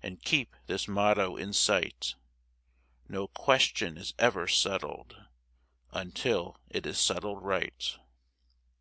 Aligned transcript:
And 0.00 0.22
keep 0.22 0.54
this 0.68 0.86
motto 0.86 1.34
in 1.36 1.52
sight,— 1.52 2.14
No 3.08 3.26
question 3.26 3.98
is 3.98 4.14
ever 4.16 4.46
settled 4.46 5.16
Until 5.90 6.60
it 6.70 6.86
is 6.86 7.00
settled 7.00 7.42
right. 7.42 7.96